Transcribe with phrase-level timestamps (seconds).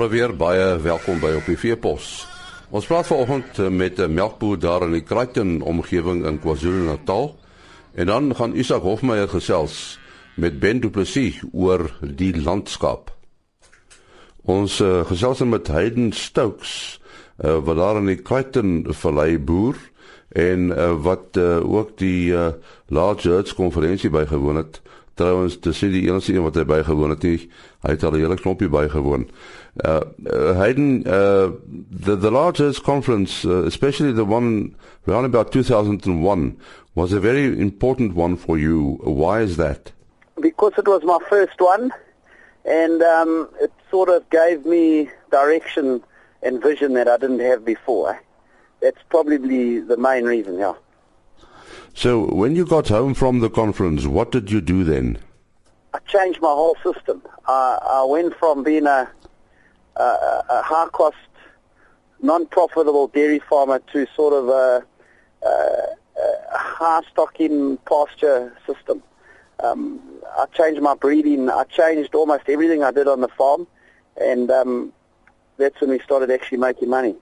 [0.00, 2.22] Môre weer baie welkom by op die Veepos.
[2.72, 7.36] Ons praat vanoggend met 'n melkboer daar in die Crichton omgewing in KwaZulu-Natal.
[7.94, 9.98] En dan gaan Isak Hofmeyer gesels
[10.36, 13.12] met Ben Du Plessis oor die landskap.
[14.42, 17.00] Ons uh, gesels met Hayden Stokes
[17.44, 19.76] uh, wat daar in die Crichton vallei boer
[20.32, 22.48] en uh, wat uh, ook die uh,
[22.86, 24.80] Large Herds konferensie bygewoon het.
[25.20, 27.50] Die enigste een wat hy bygewoon het nie.
[27.84, 29.28] Hy het al 'n hele klompie bygewoon.
[29.84, 31.50] Uh, uh Hayden uh
[32.04, 34.74] the the Large Herds conference uh, especially the one
[35.06, 36.56] around about 2001
[36.94, 38.98] was a very important one for you.
[39.02, 39.92] Why is that?
[40.40, 41.92] Because it was my first one
[42.64, 46.02] and um it sort of gave me direction
[46.42, 48.20] and vision that I didn't have before.
[48.80, 50.74] That's probably the main reason, yeah.
[51.94, 55.18] So, when you got home from the conference, what did you do then?
[55.92, 57.22] I changed my whole system.
[57.46, 59.10] I, I went from being a,
[59.96, 61.16] a, a high-cost,
[62.22, 64.86] non-profitable dairy farmer to sort of a,
[65.44, 65.48] a,
[66.18, 69.02] a high-stocking pasture system.
[69.62, 70.00] Um,
[70.38, 71.50] I changed my breeding.
[71.50, 73.66] I changed almost everything I did on the farm,
[74.16, 74.92] and um,
[75.58, 77.16] that's when we started actually making money.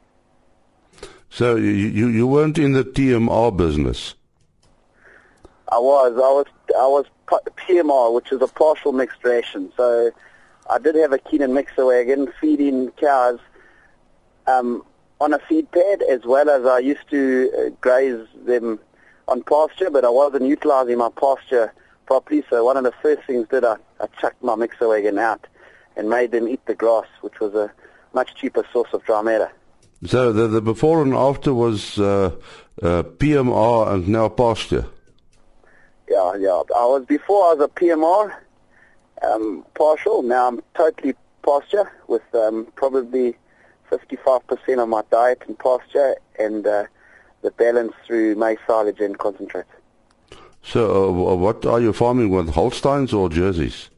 [1.30, 4.14] So you, you, you weren't in the TMR business?
[5.70, 6.14] I was.
[6.14, 6.46] I was.
[6.76, 9.72] I was PMR, which is a partial mixed ration.
[9.76, 10.10] So
[10.70, 13.38] I did have a Keenan mixer wagon feeding cows
[14.46, 14.84] um,
[15.20, 18.78] on a feed pad, as well as I used to uh, graze them
[19.26, 21.72] on pasture, but I wasn't utilizing my pasture
[22.06, 22.42] properly.
[22.48, 25.46] So one of the first things that I, I chucked my mixer wagon out
[25.96, 27.70] and made them eat the grass, which was a
[28.14, 29.50] much cheaper source of dry matter.
[30.06, 32.30] So the, the before and after was uh,
[32.80, 34.86] uh, PMR and now pasture.
[36.18, 36.62] Yeah, yeah.
[36.76, 38.34] I was before I was a PMR,
[39.22, 40.22] um, partial.
[40.22, 41.14] Now I'm totally
[41.44, 43.36] pasture with um, probably
[43.88, 46.86] 55% of my diet in pasture and uh,
[47.42, 49.70] the balance through maize silage and concentrate.
[50.62, 53.88] So, uh, what are you farming with, Holsteins or Jerseys?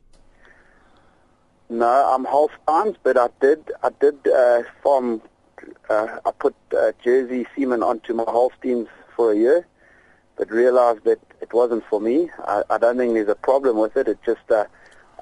[1.71, 5.23] No, I'm Holsteins, but I did I did uh, farm.
[5.89, 9.67] Uh, I put uh, Jersey semen onto my Holsteins for a year,
[10.37, 12.31] but realized that it wasn't for me.
[12.47, 14.09] I, I don't think there's a problem with it.
[14.09, 14.65] It just uh,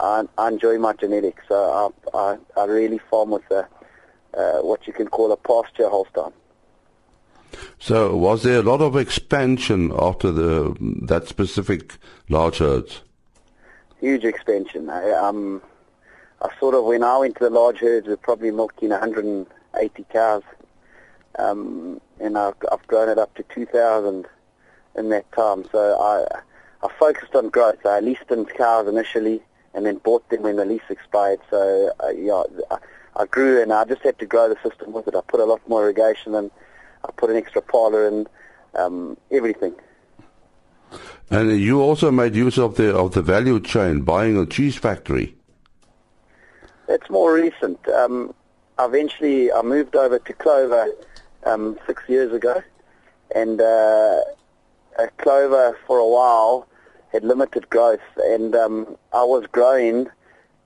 [0.01, 3.67] I, I enjoy my genetics, so I, I, I really farm with a,
[4.35, 6.33] uh, what you can call a pasture Holstein.
[7.79, 11.97] So, was there a lot of expansion after the that specific
[12.29, 13.01] large herds?
[14.01, 14.91] Huge expansion.
[14.91, 15.63] I, um,
[16.43, 20.07] I sort of when I went to the large herds, we were probably milking 180
[20.13, 20.43] cows,
[21.39, 24.27] um, and I've, I've grown it up to 2,000
[24.99, 25.65] in that time.
[25.71, 26.41] So I
[26.87, 27.85] I focused on growth.
[27.85, 29.41] I leased in cows initially,
[29.75, 31.41] and then bought them when the lease expired.
[31.51, 32.79] So uh, yeah, I,
[33.17, 35.15] I grew, and I just had to grow the system with it.
[35.15, 36.51] I put a lot more irrigation in.
[37.05, 38.27] I put an extra parlor in,
[38.75, 39.75] um, everything.
[41.31, 45.35] And you also made use of the of the value chain, buying a cheese factory.
[46.87, 47.87] That's more recent.
[47.89, 48.35] Um,
[48.79, 50.89] eventually, I moved over to Clover
[51.45, 52.63] um, six years ago,
[53.35, 54.21] and uh,
[55.19, 56.67] Clover for a while
[57.13, 60.09] had limited growth, and um, I was growing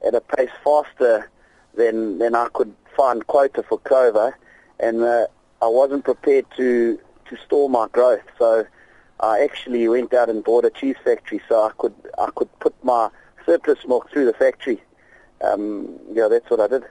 [0.06, 1.30] at a pace faster
[1.74, 4.36] than than I could find quota for Clover,
[4.80, 5.26] and uh,
[5.60, 6.98] I wasn't prepared to
[7.28, 8.22] to store my growth.
[8.38, 8.66] So
[9.20, 12.74] I actually went out and bought a cheese factory so I could I could put
[12.84, 13.08] my
[13.46, 14.82] surplus milk through the factory.
[15.40, 16.84] Um, yeah, that's what I did.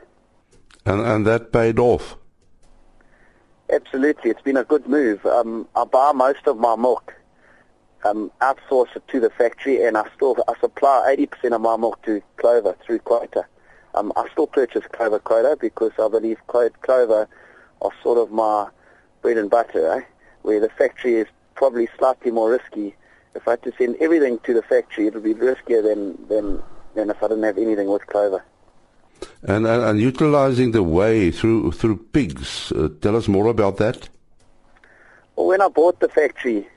[0.85, 2.17] And and that paid off.
[3.69, 5.25] Absolutely, it's been a good move.
[5.25, 7.13] Um, I buy most of my milk,
[8.03, 12.01] um, outsource it to the factory, and I still I supply 80% of my milk
[12.03, 13.45] to Clover through quota.
[13.93, 17.27] Um, I still purchase Clover quota because I believe Clover
[17.81, 18.67] are sort of my
[19.21, 20.01] bread and butter, eh?
[20.43, 22.95] where the factory is probably slightly more risky.
[23.35, 26.61] If I had to send everything to the factory, it would be riskier than, than,
[26.95, 28.43] than if I didn't have anything with Clover.
[29.43, 34.09] And, and, and utilizing the whey through through pigs, uh, tell us more about that.
[35.35, 36.67] Well, when I bought the factory,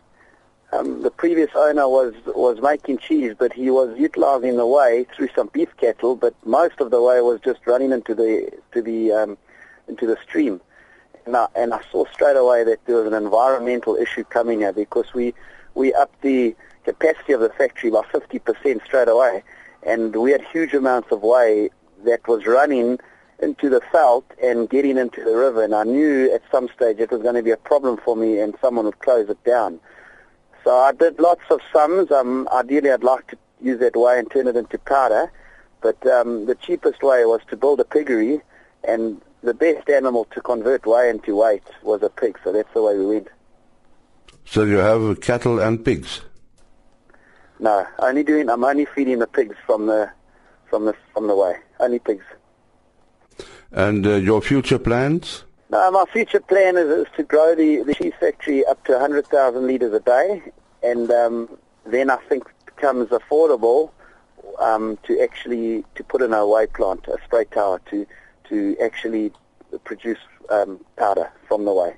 [0.75, 5.29] um, the previous owner was was making cheese, but he was utilizing the way through
[5.35, 6.17] some beef cattle.
[6.17, 9.39] But most of the way was just running into the to the um,
[9.89, 10.61] into the stream.
[11.27, 14.73] And I, and I saw straight away that there was an environmental issue coming here
[14.73, 15.33] because we,
[15.75, 16.55] we upped the
[16.85, 19.43] capacity of the factory by 50% straight away.
[19.83, 21.71] And we had huge amounts of whey
[22.05, 22.99] that was running
[23.43, 25.65] into the veld and getting into the river.
[25.65, 28.39] And I knew at some stage it was going to be a problem for me
[28.39, 29.81] and someone would close it down.
[30.65, 32.11] So I did lots of sums.
[32.11, 35.31] Um, ideally, I'd like to use that whey and turn it into powder.
[35.83, 38.41] But um, the cheapest way was to build a piggery
[38.83, 42.39] and the best animal to convert whey into weight was a pig.
[42.43, 43.29] So that's the way we went.
[44.47, 46.23] So you have cattle and pigs.
[47.59, 48.49] No, only doing.
[48.49, 50.11] I'm only feeding the pigs from the
[50.69, 51.57] from the from the whey.
[51.79, 52.25] Only pigs.
[53.71, 55.45] And uh, your future plans?
[55.75, 59.67] No, my future plan is, is to grow the, the cheese factory up to 100,000
[59.67, 60.41] litres a day,
[60.85, 61.49] and um,
[61.85, 63.91] then I think it becomes affordable
[64.61, 68.07] um, to actually to put in a whey plant, a spray tower, to
[68.51, 69.33] to actually
[69.83, 71.97] produce um, powder from the whey.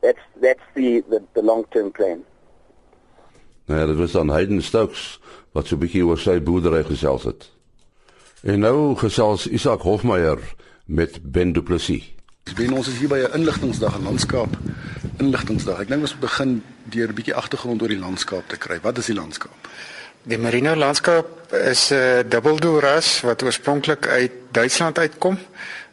[0.00, 2.24] That's that's the, the, the long-term plan.
[3.66, 5.20] Nou ja, dit was dan Hayden Stokes
[5.52, 7.50] wat so 'n bietjie oor sy boerdery gesels het.
[8.42, 10.38] En nou gesels Isak Hofmeyer
[10.86, 12.14] met Ben Du Plessis.
[12.54, 14.56] Ben ons is hier by 'n inligtingsdag en landskap
[15.18, 15.80] inligtingsdag.
[15.80, 18.78] Ek dink ons moet begin deur 'n bietjie agtergrond oor die landskap te kry.
[18.82, 19.68] Wat is die landskap?
[20.22, 25.38] Die Merino landskap is 'n uh, dubbeldoelras wat oorspronklik uit Duitsland uitkom.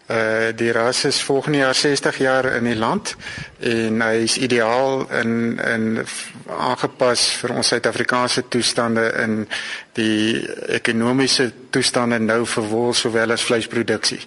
[0.07, 3.16] Uh die ras is volgende jaar 60 jaar in die land
[3.60, 6.06] en hy is ideaal in in
[6.50, 9.38] aangepas vir ons Suid-Afrikaanse toestande in
[9.97, 10.45] die
[10.77, 14.21] ekonomiese toestande nou vir wol sowel as vleisproduksie.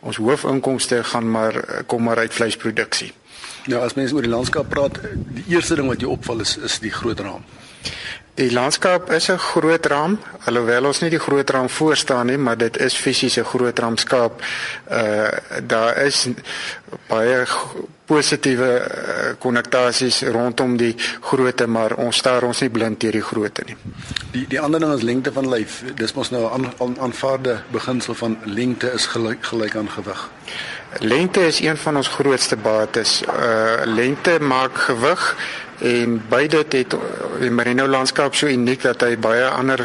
[0.00, 3.12] Ons hoofinkomste gaan maar kom maar uit vleisproduksie.
[3.68, 5.00] Ja, as mense oor die landskap praat,
[5.36, 7.44] die eerste ding wat jou opval is is die groot raam.
[8.38, 12.38] Die landskap is 'n groot raam, alhoewel ons nie die groot raam voor staan nie,
[12.38, 14.42] maar dit is fisies 'n groot raamskaap.
[14.90, 15.28] Uh
[15.66, 16.28] daar is
[17.06, 17.46] baie
[18.04, 18.82] positiewe
[19.38, 23.76] konnotasies uh, rondom die grootte, maar ons staar ons nie blind deur die grootte nie.
[24.30, 25.82] Die die ander ding is lengte van lyf.
[25.94, 30.30] Dis mos nou 'n aan, aanvaarde beginsel van lengte is gelyk gelyk aan gewig.
[30.98, 33.22] Lengte is een van ons grootste bates.
[33.22, 35.36] Uh lengte maak gewig
[35.78, 36.96] en beide het
[37.40, 39.84] die merino landskap so uniek dat hy baie ander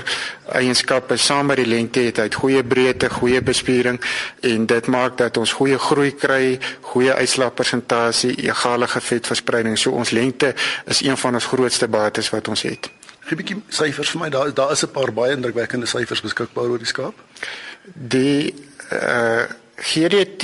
[0.54, 2.18] eienskappe saam met die lengte het.
[2.18, 4.00] Hy het goeie breedte, goeie bespiering
[4.42, 6.60] en dit maak dat ons goeie groei kry,
[6.94, 9.78] goeie uitslagpersentasie, egale vetverspreiding.
[9.78, 10.54] So ons lengte
[10.86, 12.90] is een van ons grootste bates wat ons het.
[13.24, 14.30] Gee 'n bietjie syfers vir my.
[14.30, 17.14] Daar daar is 'n paar baie indrukwekkende syfers beskikbaar oor die skaap.
[17.94, 18.54] Die
[18.92, 19.44] uh
[19.76, 20.44] GDT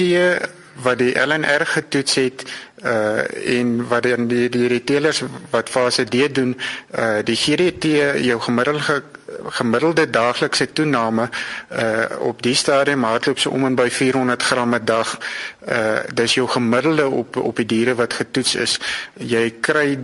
[0.81, 2.44] wat die LNR getoets het
[2.84, 6.56] uh en wat dan die die retailers wat fase D doen
[6.98, 7.84] uh die GDT
[8.24, 9.04] jou gemiddelde
[9.48, 11.30] gemiddelde daaglikse toename
[11.72, 15.18] uh op die stadium hardloop so om en by 400 gram 'n dag.
[15.68, 18.80] Uh dis jou gemiddelde op op die diere wat getoets is.
[19.14, 20.00] Jy kry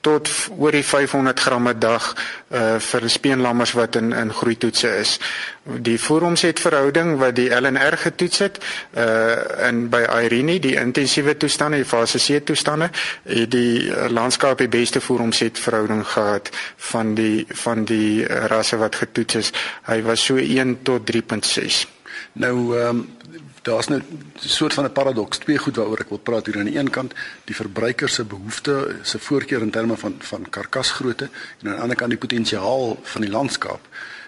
[0.00, 2.14] tot oor die 500 gram 'n dag
[2.48, 5.18] uh vir speenlammers wat in in groeitoetse is.
[5.64, 8.58] Die voeromset-verhouding wat die LNR getoets het
[8.96, 12.90] uh in by Irene die intensiewe toestande, die fase C toestande,
[13.24, 19.52] het die landskap die beste voeromset-verhouding gehad van die van die rasse wat getoets is.
[19.82, 21.86] Hy was so 1 tot 3.6.
[22.32, 23.18] Nou ehm um
[23.62, 26.70] daar's nou 'n soort van 'n paradoks, twee goed waaroor ek wil praat hier aan
[26.70, 27.14] die een kant,
[27.44, 31.28] die verbruiker se behoefte, se voorkeur in terme van van karkasgrootte
[31.60, 33.80] en aan die ander kant die potensiaal van die landskap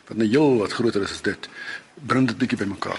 [0.06, 1.49] wat nou heel wat groter is as dit.
[1.94, 2.99] Bring dit bietjie bymekaar.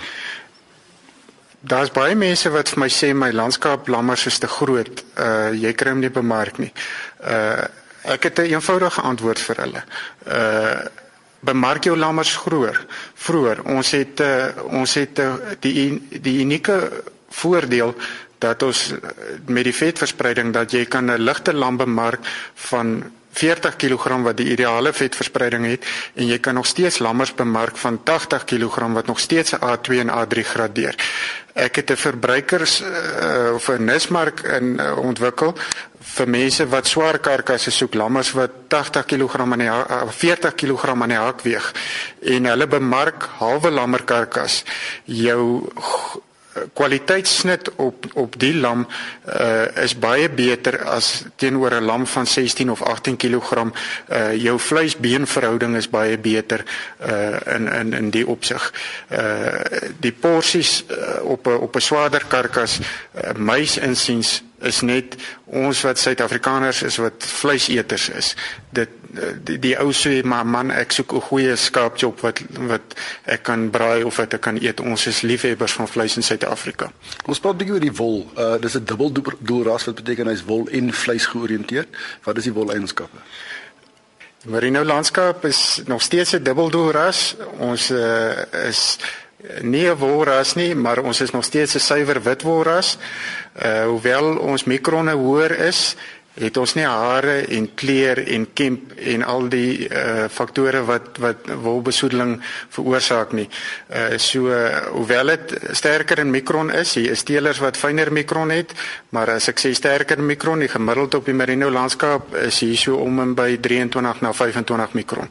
[1.59, 5.03] Daar's baie mense wat vir my sê my landskap lammers is te groot.
[5.15, 6.74] Uh jy kry hom nie bemark nie.
[7.24, 7.63] Uh
[8.03, 9.84] ek het 'n eenvoudige antwoord vir hulle.
[10.27, 11.02] Uh
[11.43, 12.77] bemark jou lammers groer.
[13.13, 15.33] Vroer, ons het uh, ons het uh,
[15.63, 16.77] die die unieke
[17.33, 17.95] voordeel
[18.43, 19.00] dat ons uh,
[19.47, 22.19] met die vetverspreiding dat jy kan 'n ligte lam bemark
[22.69, 23.03] van
[23.34, 28.00] 40 kg wat die ideale vetverspreiding het en jy kan nog steeds lammers bemark van
[28.04, 30.96] 80 kg wat nog steeds 'n A2 en A3 gradeer.
[31.54, 35.54] Ek het 'n verbruikers uh, of 'n nismark in uh, ontwikkel
[36.00, 39.72] vir mense wat swaar karkasse soek, lammers wat 80 kg aan die
[40.08, 41.72] 40 kg aan die hak weeg
[42.22, 44.63] en hulle bemark halwe lammerkarkas.
[45.06, 45.70] Jou
[46.74, 48.88] kwaliteitssnit op op die lam
[49.27, 53.51] uh, is baie beter as teenoor 'n lam van 16 of 18 kg.
[53.53, 56.63] Uh, jou vleisbeenverhouding is baie beter
[57.07, 58.74] uh, in in in die opsig.
[59.12, 59.19] Uh,
[60.00, 65.15] die porsies uh, op 'n op 'n swaarder karkas uh, mys insiens is net
[65.46, 68.36] ons wat Suid-Afrikaners is wat vleiseters is.
[68.70, 68.89] Dit
[69.46, 73.70] die, die ou sê maar man ek soek 'n goeie skaapjop wat wat ek kan
[73.70, 74.79] braai of wat ek kan eet.
[74.79, 76.91] Ons is liefhebbers van vleis in Suid-Afrika.
[77.25, 78.32] Ons praat bietjie oor die wol.
[78.38, 81.89] Uh dis 'n dubbel doel ras wat beteken hy's wol en vleis georiënteerd.
[82.24, 83.17] Wat is die wol eienskappe?
[84.46, 87.36] Merino landskap is nog steeds 'n dubbel doel ras.
[87.60, 88.98] Ons uh, is
[89.62, 92.97] nie 'n wolras nie, maar ons is nog steeds 'n suiwer wit wolras.
[93.63, 95.95] Uh hoewel ons mikrone hoër is,
[96.34, 101.50] het ons nie hare en kleur en kemp en al die uh faktore wat wat
[101.62, 102.40] wolbesoedeling
[102.74, 103.46] veroorsaak nie.
[103.94, 108.50] Uh so uh, hoewel dit sterker in mikron is, hier is teelers wat fyner mikron
[108.50, 108.74] het,
[109.13, 112.78] maar as ek sê sterker in mikron, die gemiddeld op die merino landskap is hier
[112.82, 115.30] so om en by 23 na 25 mikron.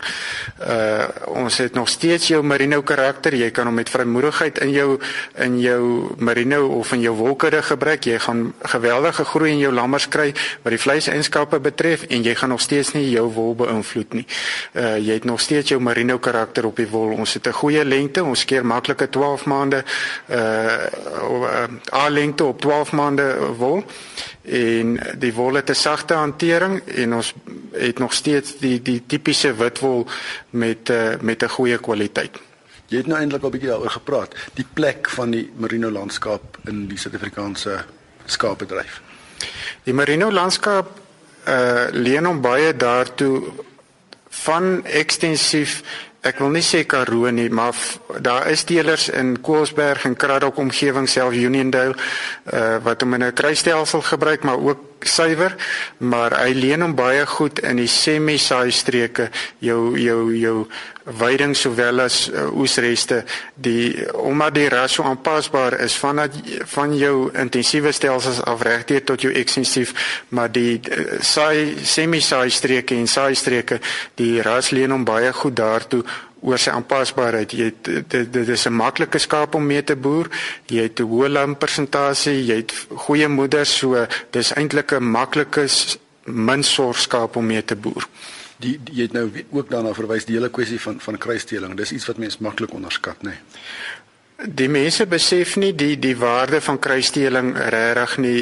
[0.63, 3.35] Uh ons het nog steeds jou merino karakter.
[3.35, 4.89] Jy kan hom met vrymoedigheid in jou
[5.43, 8.07] in jou merino of in jou wolkere gebruik.
[8.07, 10.31] Jy gaan geweldige groei in jou lammers kry
[10.63, 14.27] wat die vleiseienskappe betref en jy gaan nog steeds nie jou wol beïnvloed nie.
[14.77, 17.15] Uh jy het nog steeds jou merino karakter op die wol.
[17.17, 18.25] Ons het 'n goeie lengte.
[18.25, 19.85] Ons keer maklike 12 maande
[20.29, 23.85] uh a lengte op 12 maande wol
[24.43, 27.35] en die wol het 'n sagte hantering en ons
[27.73, 30.07] het nog steeds die die tipiese witwol
[30.51, 32.39] met uh, met 'n goeie kwaliteit.
[32.87, 36.59] Jy het nou eintlik al 'n bietjie daaroor gepraat, die plek van die merino landskap
[36.65, 37.85] in die Suid-Afrikaanse
[38.27, 39.01] skaapbedryf.
[39.85, 40.99] Die merino landskap
[41.47, 43.53] uh leen hom baie daartoe
[44.45, 45.83] van ekstensief
[46.23, 47.75] ek wil nie sê Karoo nie, maar
[48.23, 51.97] daar is teelers in Koelsberg en Kraddock omgewing self Uniondale
[52.53, 55.57] uh wat hom in 'n kruisstelsel gebruik, maar ook suiwer,
[55.99, 60.67] maar hy leen hom baie goed in die semi-saai streke, jou jou jou
[61.05, 63.23] veiding sowel as uh, oesreste,
[63.55, 66.37] die omdat die ras so aanpasbaar is van dat
[66.75, 69.95] van jou intensiewe stelsels af regdeur tot jou ekstensief,
[70.29, 73.81] maar die uh, saai semi-saai streke en saai streke,
[74.15, 76.05] die ras leen hom baie goed daartoe
[76.43, 77.55] oor sy aanpasbaarheid.
[77.55, 80.29] Jy dit dit is 'n maklike skaap om mee te boer.
[80.67, 85.67] Jy het 'n hoë lam persentasie, jy het goeie moeders, so dis eintlik 'n maklike
[86.25, 88.07] min sorg skaap om mee te boer.
[88.62, 91.76] Die, die jy het nou ook daarna verwys die hele kwessie van van kruisteling.
[91.78, 93.35] Dis iets wat mense maklik onderskat, nê.
[93.35, 94.50] Nee.
[94.62, 98.38] Die mense besef nie die die waarde van kruisteling regtig nie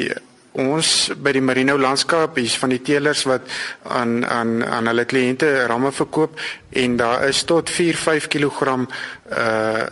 [0.51, 3.47] ons by die Marino landskap is van die teelers wat
[3.87, 8.87] aan aan aan hulle kliënte ramme verkoop en daar is tot 4-5 kg
[9.31, 9.85] uh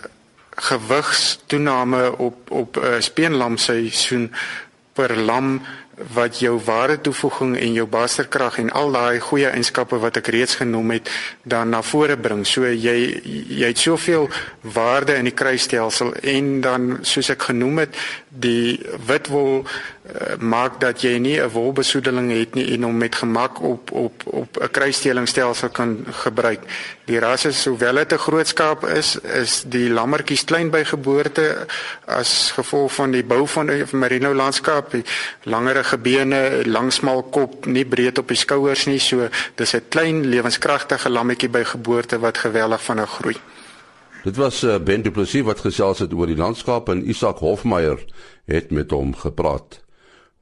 [0.59, 4.31] gewigstoename op op 'n uh, speenlam seisoen
[4.99, 5.59] per lam
[6.15, 10.55] wat jou ware toevoeging en jou basterkrag en al daai goeie eienskappe wat ek reeds
[10.61, 11.11] genoem het
[11.43, 12.45] dan na vore bring.
[12.47, 12.95] So jy
[13.59, 14.29] jy het soveel
[14.75, 19.65] waarde in die kruisstelsel en dan soos ek genoem het, die witwol
[20.39, 24.57] maak dat jy nie 'n wolbesoedeling het nie en hom met gemak op op op
[24.61, 26.59] 'n kruisstelingstelsel kan gebruik.
[27.05, 31.65] Die ras is sowel dit 'n groot skaap is, is die lammertjies klein by geboorte
[32.05, 34.93] as gevolg van die bou van die merino landskap,
[35.43, 40.25] langerige bene, lang smal kop, nie breed op die skouers nie, so dis 'n klein
[40.25, 43.37] lewenskragtige lammetjie by geboorte wat geweldig vinnig groei.
[44.23, 48.05] Dit was uh, Ben Du Plessis wat gesels het oor die landskap en Isak Hofmeyer
[48.45, 49.79] het met hom gepraat.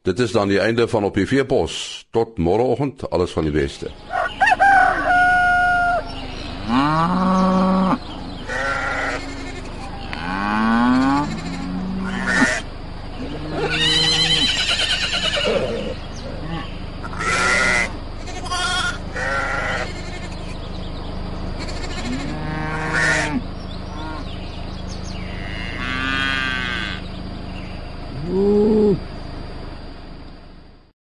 [0.07, 2.05] Dit is dan die einde van op die veepos.
[2.15, 3.91] Tot môreoggend, alles van die beste.